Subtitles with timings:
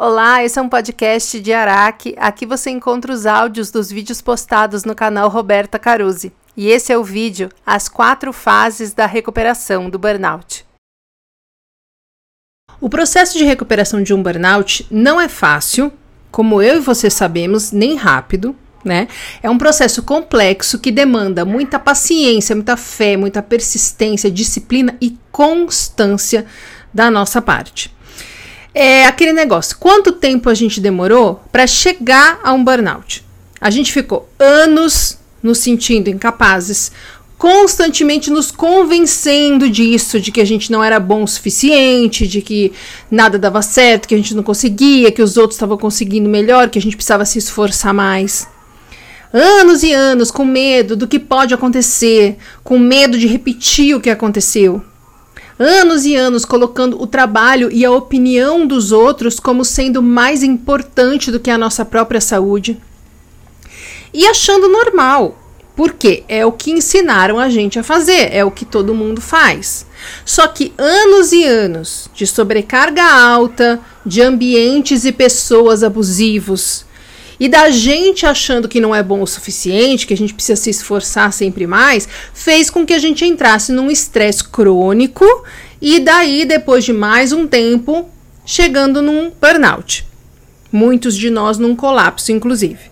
[0.00, 2.14] Olá, esse é um podcast de Araque.
[2.18, 6.32] Aqui você encontra os áudios dos vídeos postados no canal Roberta Caruzzi.
[6.56, 10.64] E esse é o vídeo As quatro fases da recuperação do burnout.
[12.80, 15.92] O processo de recuperação de um burnout não é fácil,
[16.30, 18.54] como eu e você sabemos, nem rápido,
[18.84, 19.08] né?
[19.42, 26.46] É um processo complexo que demanda muita paciência, muita fé, muita persistência, disciplina e constância
[26.94, 27.97] da nossa parte
[28.78, 33.24] é aquele negócio: quanto tempo a gente demorou para chegar a um burnout?
[33.60, 36.92] A gente ficou anos nos sentindo incapazes,
[37.36, 42.72] constantemente nos convencendo disso, de que a gente não era bom o suficiente, de que
[43.10, 46.78] nada dava certo, que a gente não conseguia, que os outros estavam conseguindo melhor, que
[46.78, 48.46] a gente precisava se esforçar mais.
[49.32, 54.08] Anos e anos com medo do que pode acontecer, com medo de repetir o que
[54.08, 54.82] aconteceu
[55.58, 61.30] anos e anos colocando o trabalho e a opinião dos outros como sendo mais importante
[61.30, 62.78] do que a nossa própria saúde.
[64.12, 65.36] E achando normal,
[65.76, 69.86] porque é o que ensinaram a gente a fazer, é o que todo mundo faz.
[70.24, 76.84] Só que anos e anos de sobrecarga alta, de ambientes e pessoas abusivos,
[77.38, 80.70] e da gente achando que não é bom o suficiente, que a gente precisa se
[80.70, 85.24] esforçar sempre mais, fez com que a gente entrasse num estresse crônico
[85.80, 88.08] e daí, depois de mais um tempo,
[88.44, 90.04] chegando num burnout.
[90.72, 92.90] Muitos de nós num colapso, inclusive.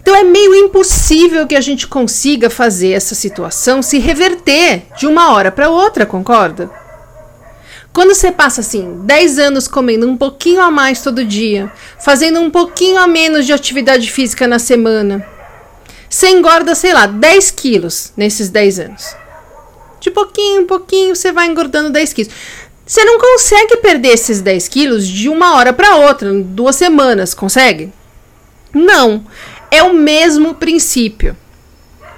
[0.00, 5.32] Então é meio impossível que a gente consiga fazer essa situação se reverter de uma
[5.32, 6.83] hora para outra, concorda?
[7.94, 12.50] Quando você passa assim 10 anos comendo um pouquinho a mais todo dia, fazendo um
[12.50, 15.24] pouquinho a menos de atividade física na semana,
[16.10, 19.16] você engorda, sei lá, 10 quilos nesses 10 anos.
[20.00, 22.32] De pouquinho em pouquinho você vai engordando 10 quilos.
[22.84, 27.92] Você não consegue perder esses 10 quilos de uma hora para outra, duas semanas, consegue?
[28.74, 29.24] Não.
[29.70, 31.36] É o mesmo princípio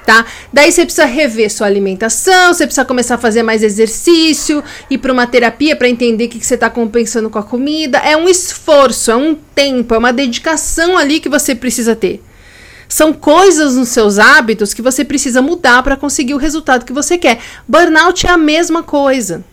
[0.07, 0.25] tá?
[0.53, 5.13] Daí você precisa rever sua alimentação, você precisa começar a fazer mais exercício, ir para
[5.13, 7.99] uma terapia para entender o que, que você está compensando com a comida.
[7.99, 12.23] É um esforço, é um tempo, é uma dedicação ali que você precisa ter.
[12.89, 17.19] São coisas nos seus hábitos que você precisa mudar para conseguir o resultado que você
[17.19, 17.41] quer.
[17.67, 19.45] Burnout é a mesma coisa.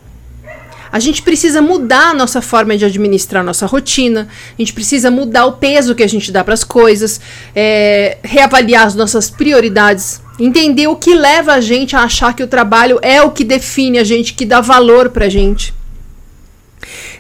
[0.94, 5.10] A gente precisa mudar a nossa forma de administrar a nossa rotina, a gente precisa
[5.10, 7.20] mudar o peso que a gente dá para as coisas,
[7.56, 12.48] é, reavaliar as nossas prioridades, entender o que leva a gente a achar que o
[12.48, 15.74] trabalho é o que define a gente, que dá valor para a gente.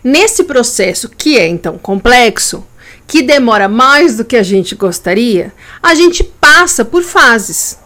[0.04, 2.64] Nesse processo, que é então complexo,
[3.08, 5.52] que demora mais do que a gente gostaria,
[5.82, 7.80] a gente passa por fases.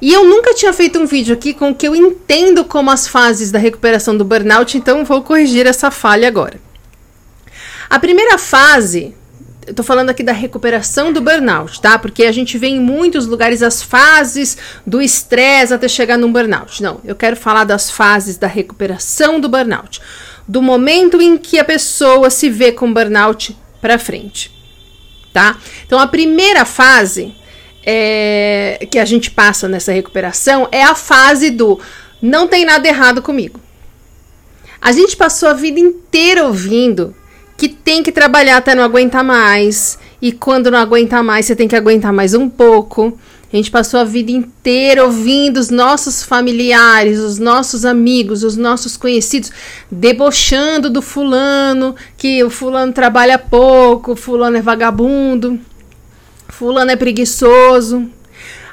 [0.00, 3.08] E eu nunca tinha feito um vídeo aqui com o que eu entendo como as
[3.08, 6.60] fases da recuperação do burnout, então vou corrigir essa falha agora.
[7.90, 9.14] A primeira fase,
[9.66, 11.98] eu tô falando aqui da recuperação do burnout, tá?
[11.98, 16.80] Porque a gente vê em muitos lugares as fases do estresse até chegar num burnout.
[16.82, 20.00] Não, eu quero falar das fases da recuperação do burnout.
[20.46, 24.52] Do momento em que a pessoa se vê com burnout para frente,
[25.32, 25.56] tá?
[25.86, 27.34] Então a primeira fase
[27.84, 31.80] é, que a gente passa nessa recuperação é a fase do
[32.20, 33.60] não tem nada errado comigo.
[34.80, 37.14] A gente passou a vida inteira ouvindo
[37.56, 41.66] que tem que trabalhar até não aguentar mais, e quando não aguentar mais, você tem
[41.66, 43.18] que aguentar mais um pouco.
[43.52, 48.96] A gente passou a vida inteira ouvindo os nossos familiares, os nossos amigos, os nossos
[48.96, 49.50] conhecidos
[49.90, 55.58] debochando do fulano, que o fulano trabalha pouco, o fulano é vagabundo.
[56.48, 58.10] Fulano é preguiçoso.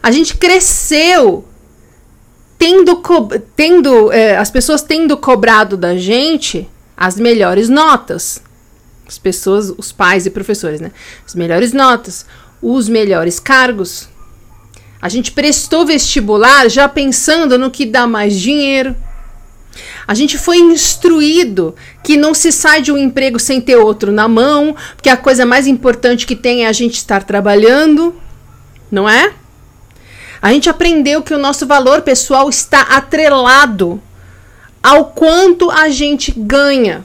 [0.02, 1.46] A gente cresceu
[2.58, 3.02] tendo,
[3.56, 8.42] tendo é, as pessoas tendo cobrado da gente as melhores notas.
[9.08, 10.92] As pessoas, os pais e professores, né?
[11.26, 12.26] As melhores notas,
[12.62, 14.10] os melhores cargos.
[15.02, 18.96] A gente prestou vestibular já pensando no que dá mais dinheiro.
[20.08, 24.28] A gente foi instruído que não se sai de um emprego sem ter outro na
[24.28, 28.16] mão, porque a coisa mais importante que tem é a gente estar trabalhando,
[28.92, 29.34] não é?
[30.42, 34.02] A gente aprendeu que o nosso valor pessoal está atrelado
[34.84, 37.04] ao quanto a gente ganha,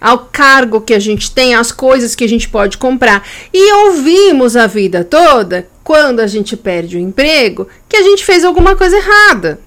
[0.00, 3.24] ao cargo que a gente tem, às coisas que a gente pode comprar.
[3.54, 8.44] E ouvimos a vida toda, quando a gente perde o emprego, que a gente fez
[8.44, 9.60] alguma coisa errada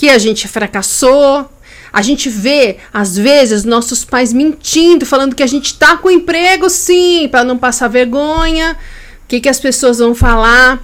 [0.00, 1.46] que a gente fracassou.
[1.92, 6.70] A gente vê, às vezes, nossos pais mentindo, falando que a gente tá com emprego
[6.70, 8.78] sim, para não passar vergonha,
[9.24, 10.82] o que, que as pessoas vão falar.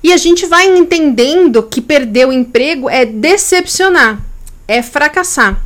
[0.00, 4.24] E a gente vai entendendo que perder o emprego é decepcionar,
[4.68, 5.60] é fracassar.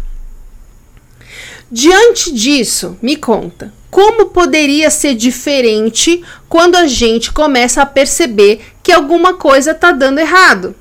[1.70, 8.90] Diante disso, me conta, como poderia ser diferente quando a gente começa a perceber que
[8.90, 10.74] alguma coisa está dando errado?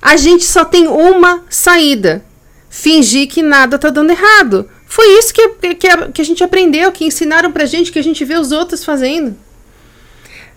[0.00, 2.24] A gente só tem uma saída:
[2.68, 4.68] fingir que nada está dando errado.
[4.86, 8.02] Foi isso que, que, a, que a gente aprendeu, que ensinaram pra gente, que a
[8.02, 9.36] gente vê os outros fazendo.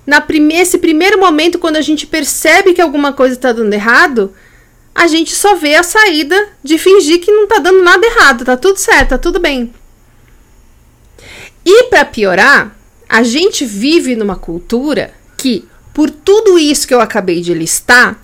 [0.05, 4.33] Na prime esse primeiro momento, quando a gente percebe que alguma coisa está dando errado,
[4.95, 8.57] a gente só vê a saída de fingir que não está dando nada errado, tá
[8.57, 9.73] tudo certo, tá tudo bem.
[11.65, 12.75] E para piorar,
[13.07, 18.19] a gente vive numa cultura que, por tudo isso que eu acabei de listar,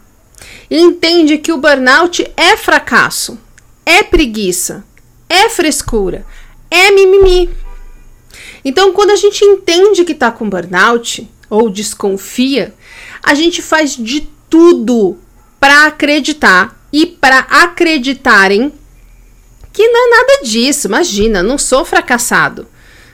[0.70, 3.38] entende que o burnout é fracasso,
[3.86, 4.84] é preguiça,
[5.30, 6.26] é frescura,
[6.70, 7.50] é mimimi.
[8.64, 12.74] Então, quando a gente entende que está com burnout ou desconfia,
[13.24, 15.18] a gente faz de tudo
[15.60, 18.74] para acreditar e para acreditarem
[19.72, 20.88] que não é nada disso.
[20.88, 22.68] Imagina, não sou fracassado.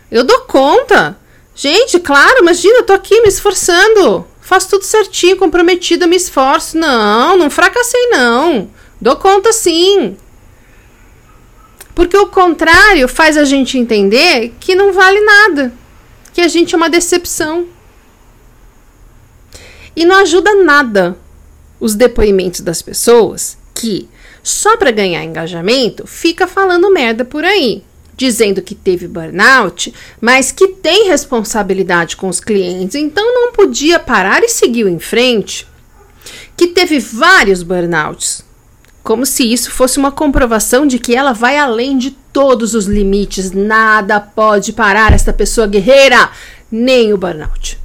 [0.10, 1.18] Eu dou conta.
[1.56, 4.26] Gente, claro, imagina, eu tô aqui me esforçando.
[4.44, 6.78] Faço tudo certinho, comprometido, me esforço.
[6.78, 8.70] Não, não fracassei não.
[9.00, 10.18] Dou conta sim.
[11.96, 15.74] Porque o contrário faz a gente entender que não vale nada,
[16.34, 17.68] que a gente é uma decepção.
[19.96, 21.18] E não ajuda nada
[21.80, 24.10] os depoimentos das pessoas que,
[24.44, 27.82] só para ganhar engajamento, fica falando merda por aí,
[28.16, 34.44] dizendo que teve burnout, mas que tem responsabilidade com os clientes, então não podia parar
[34.44, 35.68] e seguiu em frente.
[36.56, 38.44] Que teve vários burnouts,
[39.04, 43.52] como se isso fosse uma comprovação de que ela vai além de todos os limites.
[43.52, 46.30] Nada pode parar esta pessoa guerreira,
[46.72, 47.80] nem o burnout.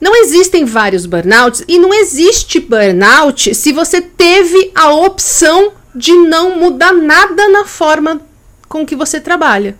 [0.00, 6.56] Não existem vários burnouts e não existe burnout se você teve a opção de não
[6.56, 8.20] mudar nada na forma
[8.68, 9.76] com que você trabalha.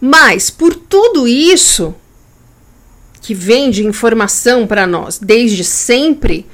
[0.00, 1.94] Mas por tudo isso
[3.20, 6.46] que vem de informação para nós desde sempre,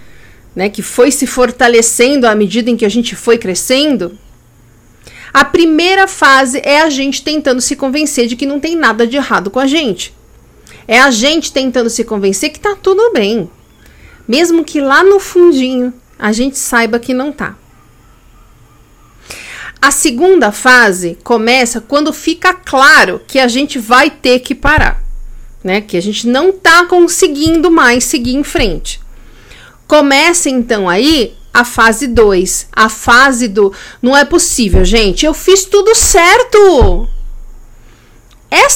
[0.54, 4.18] né, que foi se fortalecendo à medida em que a gente foi crescendo,
[5.32, 9.16] a primeira fase é a gente tentando se convencer de que não tem nada de
[9.16, 10.14] errado com a gente.
[10.88, 13.50] É a gente tentando se convencer que tá tudo bem.
[14.26, 17.56] Mesmo que lá no fundinho a gente saiba que não tá.
[19.87, 25.00] A segunda fase começa quando fica claro que a gente vai ter que parar,
[25.62, 25.81] né?
[25.81, 29.00] Que a gente não tá conseguindo mais seguir em frente.
[29.87, 33.73] Começa então aí a fase 2, a fase do
[34.03, 37.09] não é possível, gente, eu fiz tudo certo.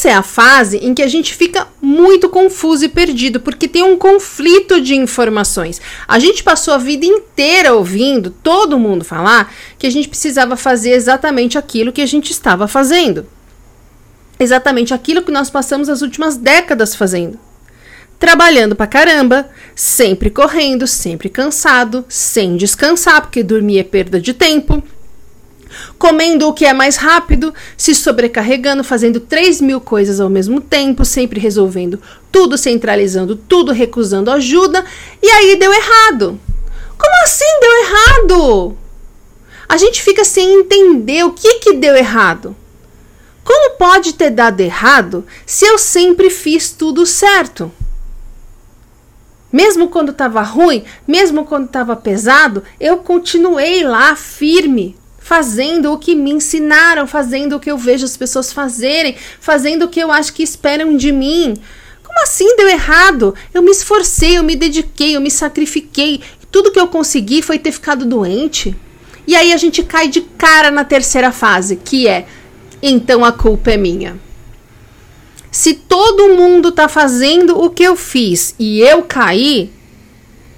[0.00, 3.82] Essa é a fase em que a gente fica muito confuso e perdido, porque tem
[3.82, 5.78] um conflito de informações.
[6.08, 10.92] A gente passou a vida inteira ouvindo todo mundo falar que a gente precisava fazer
[10.92, 13.26] exatamente aquilo que a gente estava fazendo.
[14.38, 17.38] Exatamente aquilo que nós passamos as últimas décadas fazendo
[18.18, 24.82] trabalhando pra caramba, sempre correndo, sempre cansado, sem descansar, porque dormir é perda de tempo,
[25.98, 31.04] comendo o que é mais rápido, se sobrecarregando, fazendo 3 mil coisas ao mesmo tempo,
[31.04, 32.00] sempre resolvendo
[32.30, 34.84] tudo, centralizando tudo, recusando ajuda,
[35.22, 36.38] e aí deu errado.
[36.98, 38.76] Como assim deu errado?
[39.68, 42.56] A gente fica sem entender o que, que deu errado.
[43.44, 47.72] Como pode ter dado errado se eu sempre fiz tudo certo?
[49.52, 54.96] Mesmo quando estava ruim, mesmo quando estava pesado, eu continuei lá firme,
[55.30, 59.88] fazendo o que me ensinaram, fazendo o que eu vejo as pessoas fazerem, fazendo o
[59.88, 61.54] que eu acho que esperam de mim.
[62.02, 63.32] Como assim deu errado?
[63.54, 66.20] Eu me esforcei, eu me dediquei, eu me sacrifiquei.
[66.50, 68.74] Tudo que eu consegui foi ter ficado doente.
[69.24, 72.26] E aí a gente cai de cara na terceira fase, que é
[72.82, 74.18] então a culpa é minha.
[75.48, 79.70] Se todo mundo tá fazendo o que eu fiz e eu caí,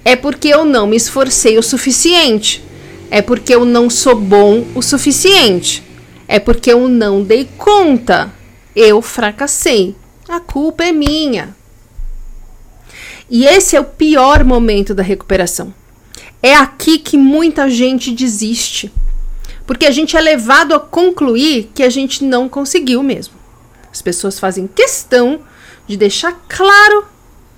[0.03, 2.72] é porque eu não me esforcei o suficiente.
[3.13, 5.83] É porque eu não sou bom o suficiente.
[6.27, 8.33] É porque eu não dei conta.
[8.75, 9.95] Eu fracassei.
[10.27, 11.55] A culpa é minha.
[13.29, 15.71] E esse é o pior momento da recuperação.
[16.41, 18.91] É aqui que muita gente desiste.
[19.67, 23.35] Porque a gente é levado a concluir que a gente não conseguiu mesmo.
[23.91, 25.41] As pessoas fazem questão
[25.85, 27.05] de deixar claro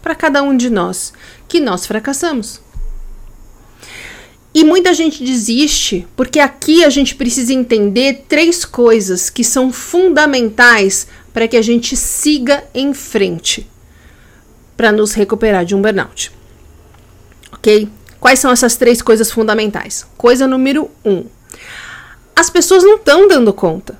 [0.01, 1.13] para cada um de nós
[1.47, 2.59] que nós fracassamos.
[4.55, 11.07] E muita gente desiste porque aqui a gente precisa entender três coisas que são fundamentais
[11.33, 13.69] para que a gente siga em frente
[14.77, 16.31] para nos recuperar de um burnout.
[17.51, 17.89] Ok?
[18.17, 20.07] Quais são essas três coisas fundamentais?
[20.15, 21.25] Coisa número um:
[22.33, 23.99] as pessoas não estão dando conta.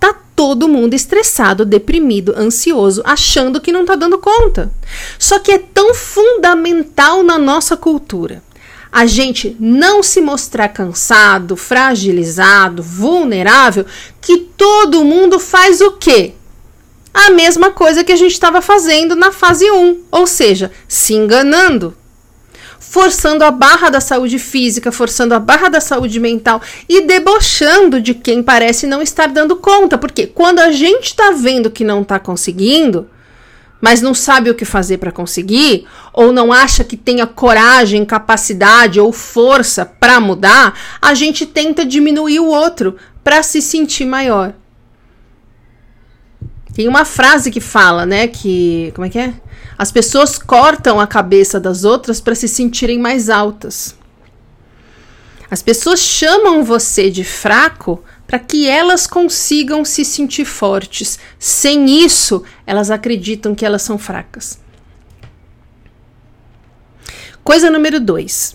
[0.00, 4.72] Tá todo mundo estressado, deprimido, ansioso, achando que não tá dando conta.
[5.20, 8.42] Só que é tão fundamental na nossa cultura
[8.90, 13.84] a gente não se mostrar cansado, fragilizado, vulnerável,
[14.20, 16.32] que todo mundo faz o quê?
[17.12, 21.96] A mesma coisa que a gente estava fazendo na fase 1, ou seja, se enganando,
[22.78, 28.14] forçando a barra da saúde física, forçando a barra da saúde mental e debochando de
[28.14, 32.18] quem parece não estar dando conta, porque quando a gente está vendo que não está
[32.18, 33.08] conseguindo,
[33.80, 39.00] mas não sabe o que fazer para conseguir, ou não acha que tenha coragem, capacidade
[39.00, 44.54] ou força para mudar, a gente tenta diminuir o outro para se sentir maior.
[46.74, 49.34] Tem uma frase que fala, né, que como é que é?
[49.76, 53.96] As pessoas cortam a cabeça das outras para se sentirem mais altas.
[55.50, 61.18] As pessoas chamam você de fraco para que elas consigam se sentir fortes.
[61.38, 64.60] Sem isso, elas acreditam que elas são fracas.
[67.42, 68.54] Coisa número dois.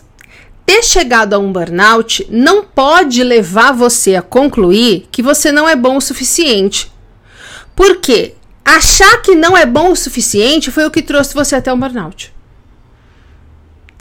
[0.64, 5.76] Ter chegado a um burnout não pode levar você a concluir que você não é
[5.76, 6.94] bom o suficiente.
[7.76, 8.36] Por quê?
[8.64, 12.32] Achar que não é bom o suficiente foi o que trouxe você até o burnout.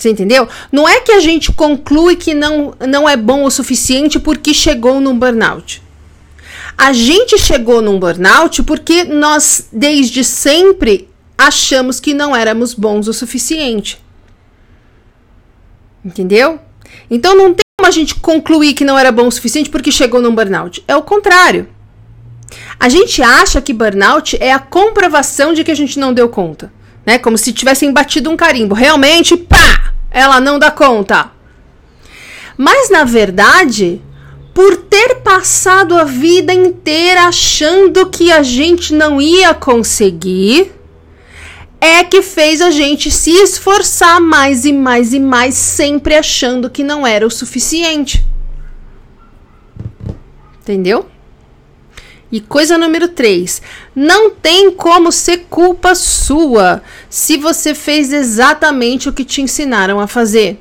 [0.02, 0.48] Você entendeu?
[0.72, 5.00] Não é que a gente conclui que não, não é bom o suficiente porque chegou
[5.00, 5.80] num burnout.
[6.76, 13.12] A gente chegou num burnout porque nós, desde sempre, achamos que não éramos bons o
[13.12, 14.00] suficiente.
[16.04, 16.58] Entendeu?
[17.08, 20.20] Então não tem como a gente concluir que não era bom o suficiente porque chegou
[20.20, 20.82] num burnout.
[20.88, 21.68] É o contrário.
[22.80, 26.72] A gente acha que burnout é a comprovação de que a gente não deu conta.
[27.04, 27.18] Né?
[27.18, 28.74] Como se tivessem batido um carimbo.
[28.74, 29.92] Realmente, pá!
[30.12, 31.30] ela não dá conta.
[32.56, 34.00] Mas na verdade,
[34.54, 40.70] por ter passado a vida inteira achando que a gente não ia conseguir,
[41.80, 46.84] é que fez a gente se esforçar mais e mais e mais, sempre achando que
[46.84, 48.24] não era o suficiente.
[50.60, 51.06] Entendeu?
[52.32, 53.60] E coisa número 3,
[53.94, 60.06] não tem como ser culpa sua se você fez exatamente o que te ensinaram a
[60.06, 60.58] fazer.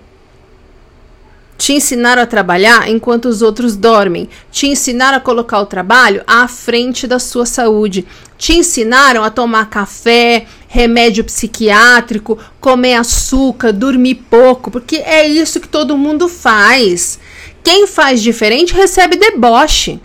[1.57, 4.27] Te ensinaram a trabalhar enquanto os outros dormem.
[4.51, 8.05] Te ensinaram a colocar o trabalho à frente da sua saúde.
[8.37, 15.69] Te ensinaram a tomar café, remédio psiquiátrico, comer açúcar, dormir pouco, porque é isso que
[15.69, 17.19] todo mundo faz.
[17.63, 20.01] Quem faz diferente recebe deboche.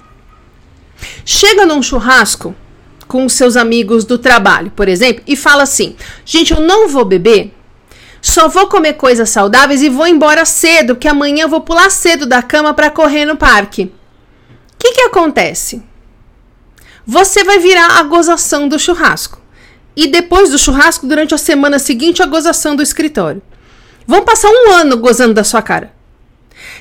[1.25, 2.55] Chega num churrasco
[3.07, 7.55] com seus amigos do trabalho, por exemplo, e fala assim: gente, eu não vou beber,
[8.21, 12.27] só vou comer coisas saudáveis e vou embora cedo, porque amanhã eu vou pular cedo
[12.27, 13.85] da cama para correr no parque.
[13.85, 13.91] O
[14.79, 15.83] que, que acontece?
[17.07, 19.41] Você vai virar a gozação do churrasco.
[19.95, 23.41] E depois do churrasco, durante a semana seguinte, a gozação do escritório.
[24.07, 25.95] Vão passar um ano gozando da sua cara.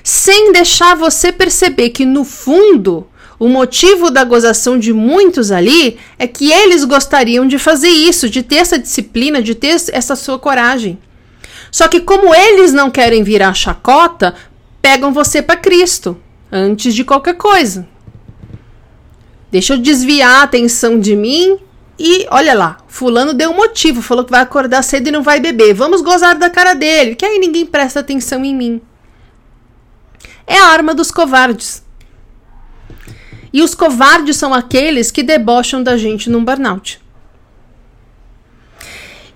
[0.03, 6.25] Sem deixar você perceber que, no fundo, o motivo da gozação de muitos ali é
[6.25, 10.97] que eles gostariam de fazer isso, de ter essa disciplina, de ter essa sua coragem.
[11.69, 14.33] Só que como eles não querem virar chacota,
[14.81, 16.17] pegam você para Cristo
[16.51, 17.87] antes de qualquer coisa.
[19.51, 21.57] Deixa eu desviar a atenção de mim
[21.97, 25.39] e olha lá, fulano deu um motivo, falou que vai acordar cedo e não vai
[25.39, 25.73] beber.
[25.73, 28.81] Vamos gozar da cara dele, que aí ninguém presta atenção em mim.
[30.47, 31.84] É a arma dos covardes.
[33.55, 36.99] E os covardes são aqueles que debocham da gente num burnout.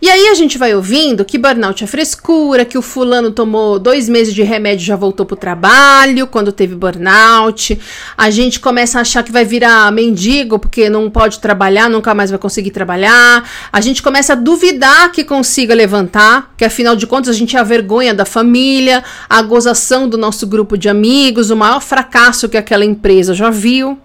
[0.01, 4.09] E aí a gente vai ouvindo que burnout é frescura, que o fulano tomou dois
[4.09, 7.79] meses de remédio e já voltou pro trabalho quando teve burnout.
[8.17, 12.29] A gente começa a achar que vai virar mendigo porque não pode trabalhar, nunca mais
[12.29, 13.49] vai conseguir trabalhar.
[13.71, 17.59] A gente começa a duvidar que consiga levantar, que afinal de contas a gente é
[17.61, 22.57] a vergonha da família, a gozação do nosso grupo de amigos, o maior fracasso que
[22.57, 23.97] aquela empresa já viu.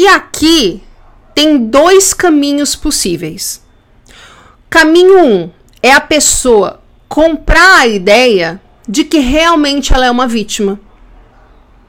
[0.00, 0.82] E aqui
[1.34, 3.62] tem dois caminhos possíveis.
[4.70, 5.50] Caminho 1 um
[5.82, 10.80] é a pessoa comprar a ideia de que realmente ela é uma vítima.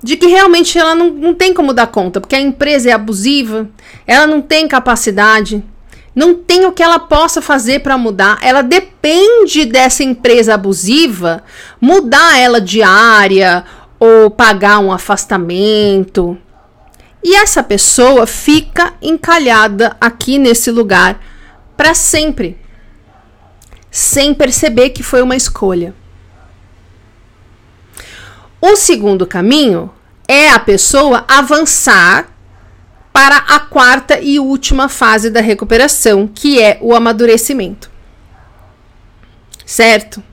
[0.03, 3.69] De que realmente ela não, não tem como dar conta, porque a empresa é abusiva,
[4.05, 5.63] ela não tem capacidade,
[6.13, 8.39] não tem o que ela possa fazer para mudar.
[8.41, 11.45] Ela depende dessa empresa abusiva
[11.79, 13.63] mudar ela de área
[13.97, 16.37] ou pagar um afastamento.
[17.23, 21.21] E essa pessoa fica encalhada aqui nesse lugar
[21.77, 22.59] para sempre
[23.91, 25.93] sem perceber que foi uma escolha.
[28.61, 29.91] O segundo caminho
[30.27, 32.29] é a pessoa avançar
[33.11, 37.91] para a quarta e última fase da recuperação, que é o amadurecimento.
[39.65, 40.23] Certo?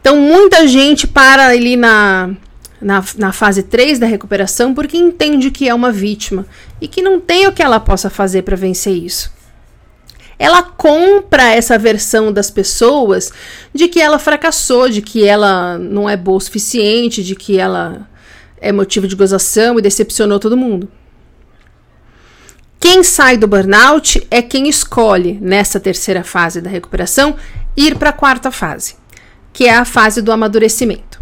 [0.00, 2.30] Então, muita gente para ali na,
[2.80, 6.46] na, na fase 3 da recuperação porque entende que é uma vítima
[6.80, 9.34] e que não tem o que ela possa fazer para vencer isso.
[10.38, 13.32] Ela compra essa versão das pessoas
[13.72, 18.06] de que ela fracassou, de que ela não é boa o suficiente, de que ela
[18.60, 20.88] é motivo de gozação e decepcionou todo mundo.
[22.78, 27.36] Quem sai do burnout é quem escolhe, nessa terceira fase da recuperação,
[27.74, 28.96] ir para a quarta fase,
[29.52, 31.15] que é a fase do amadurecimento.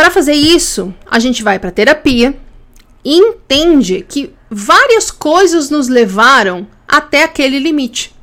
[0.00, 2.34] Para fazer isso, a gente vai para terapia
[3.04, 8.16] e entende que várias coisas nos levaram até aquele limite.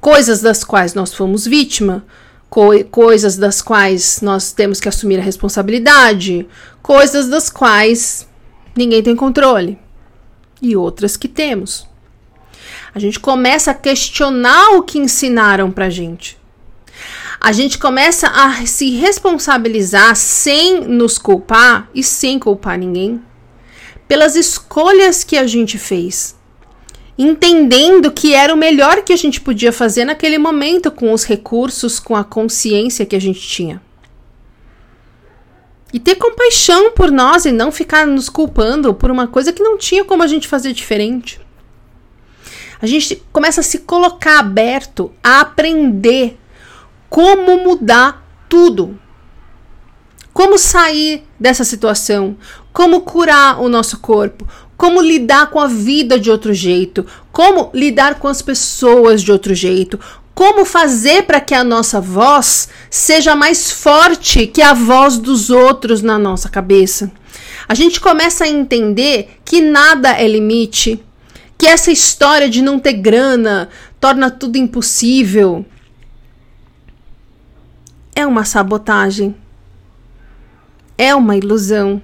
[0.00, 2.04] Coisas das quais nós fomos vítima,
[2.50, 6.48] co coisas das quais nós temos que assumir a responsabilidade,
[6.82, 8.28] coisas das quais
[8.76, 9.78] ninguém tem controle
[10.60, 11.86] e outras que temos.
[12.92, 16.36] A gente começa a questionar o que ensinaram pra gente.
[17.46, 23.22] A gente começa a se responsabilizar sem nos culpar e sem culpar ninguém
[24.08, 26.36] pelas escolhas que a gente fez.
[27.16, 32.00] Entendendo que era o melhor que a gente podia fazer naquele momento com os recursos,
[32.00, 33.80] com a consciência que a gente tinha.
[35.92, 39.78] E ter compaixão por nós e não ficar nos culpando por uma coisa que não
[39.78, 41.40] tinha como a gente fazer diferente.
[42.82, 46.36] A gente começa a se colocar aberto a aprender
[47.08, 48.98] como mudar tudo.
[50.32, 52.36] Como sair dessa situação,
[52.72, 54.46] como curar o nosso corpo,
[54.76, 59.54] como lidar com a vida de outro jeito, como lidar com as pessoas de outro
[59.54, 59.98] jeito,
[60.34, 66.02] como fazer para que a nossa voz seja mais forte que a voz dos outros
[66.02, 67.10] na nossa cabeça.
[67.66, 71.02] A gente começa a entender que nada é limite,
[71.56, 75.64] que essa história de não ter grana torna tudo impossível.
[78.16, 79.36] É uma sabotagem.
[80.96, 82.00] É uma ilusão.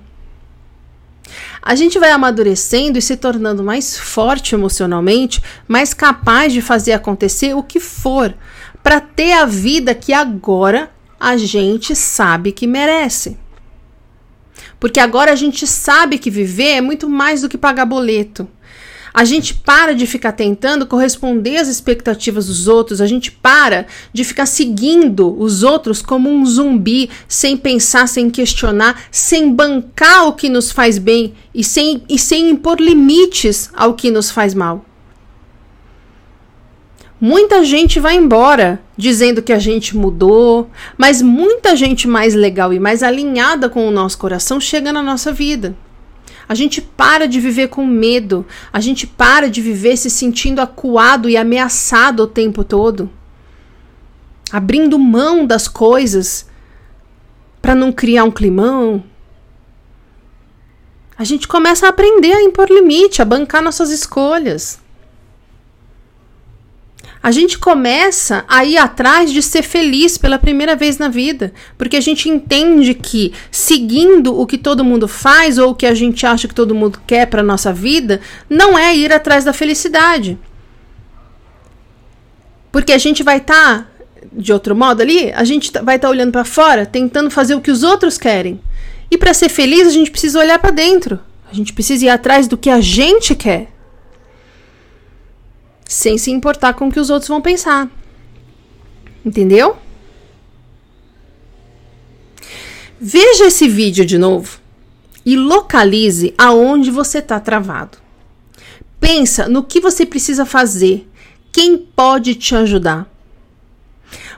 [1.63, 7.55] A gente vai amadurecendo e se tornando mais forte emocionalmente, mais capaz de fazer acontecer
[7.55, 8.35] o que for,
[8.83, 13.39] para ter a vida que agora a gente sabe que merece.
[14.79, 18.47] Porque agora a gente sabe que viver é muito mais do que pagar boleto.
[19.15, 24.25] A gente para de ficar tentando corresponder às expectativas dos outros, a gente para de
[24.25, 30.49] ficar seguindo os outros como um zumbi, sem pensar, sem questionar, sem bancar o que
[30.49, 34.85] nos faz bem e sem, e sem impor limites ao que nos faz mal.
[37.21, 42.81] Muita gente vai embora dizendo que a gente mudou, mas muita gente mais legal e
[42.81, 45.77] mais alinhada com o nosso coração chega na nossa vida.
[46.53, 51.27] A gente para de viver com medo, a gente para de viver se sentindo acuado
[51.27, 53.09] e ameaçado o tempo todo,
[54.53, 56.47] abrindo mão das coisas
[57.63, 59.03] para não criar um climão.
[61.17, 64.82] A gente começa a aprender a impor limite, a bancar nossas escolhas
[67.23, 71.97] a gente começa a ir atrás de ser feliz pela primeira vez na vida, porque
[71.97, 76.27] a gente entende que seguindo o que todo mundo faz ou o que a gente
[76.27, 80.37] acha que todo mundo quer para nossa vida, não é ir atrás da felicidade.
[82.73, 83.87] Porque a gente vai estar tá,
[84.33, 87.55] de outro modo ali, a gente tá, vai estar tá olhando para fora, tentando fazer
[87.55, 88.61] o que os outros querem.
[89.11, 91.21] E para ser feliz, a gente precisa olhar para dentro.
[91.49, 93.72] A gente precisa ir atrás do que a gente quer
[95.93, 97.91] sem se importar com o que os outros vão pensar.
[99.25, 99.77] Entendeu?
[103.01, 104.59] Veja esse vídeo de novo
[105.25, 107.99] e localize aonde você está travado.
[109.01, 111.09] Pensa no que você precisa fazer,
[111.53, 113.11] quem pode te ajudar.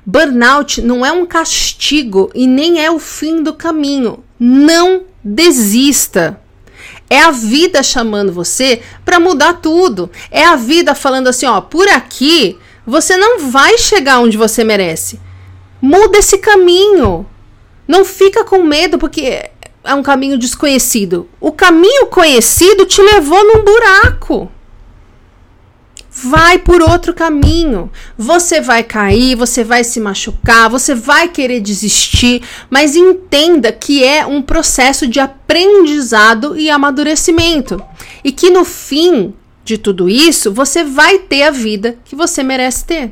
[0.05, 4.23] Burnout não é um castigo e nem é o fim do caminho.
[4.39, 6.41] Não desista.
[7.09, 10.11] É a vida chamando você para mudar tudo.
[10.31, 15.21] É a vida falando assim, ó, por aqui você não vai chegar onde você merece.
[15.81, 17.27] Muda esse caminho.
[17.87, 19.51] Não fica com medo porque
[19.85, 21.29] é um caminho desconhecido.
[21.41, 24.51] O caminho conhecido te levou num buraco.
[26.17, 27.91] Vai por outro caminho.
[28.17, 34.25] Você vai cair, você vai se machucar, você vai querer desistir, mas entenda que é
[34.25, 37.83] um processo de aprendizado e amadurecimento.
[38.23, 42.85] E que no fim de tudo isso, você vai ter a vida que você merece
[42.85, 43.11] ter.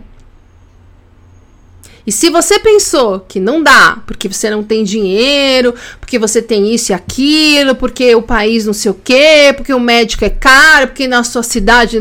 [2.06, 6.72] E se você pensou que não dá, porque você não tem dinheiro, porque você tem
[6.72, 10.88] isso e aquilo, porque o país não sei o quê, porque o médico é caro,
[10.88, 12.00] porque na sua cidade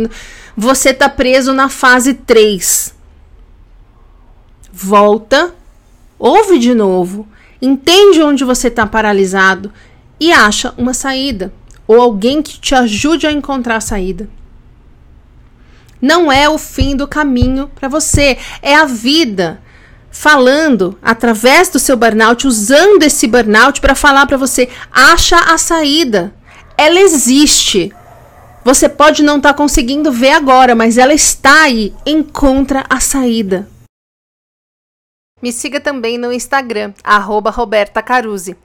[0.55, 2.93] você tá preso na fase 3.
[4.71, 5.53] Volta,
[6.17, 7.27] ouve de novo,
[7.61, 9.71] entende onde você está paralisado
[10.19, 11.53] e acha uma saída
[11.87, 14.29] ou alguém que te ajude a encontrar a saída
[16.01, 19.61] não é o fim do caminho para você, é a vida
[20.09, 26.33] falando através do seu burnout, usando esse burnout para falar para você, acha a saída.
[26.77, 27.93] Ela existe.
[28.63, 31.93] Você pode não estar tá conseguindo ver agora, mas ela está aí.
[32.05, 33.67] Encontra a saída.
[35.41, 38.03] Me siga também no Instagram, arroba Roberta.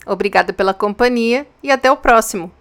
[0.06, 2.52] Obrigada pela companhia e até o próximo.